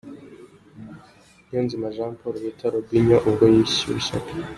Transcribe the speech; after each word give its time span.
Niyonzima 1.47 1.93
Jean 1.95 2.13
Paul 2.19 2.35
bita 2.43 2.67
Robinho 2.73 3.17
ubwo 3.27 3.43
yishyushyaga. 3.53 4.31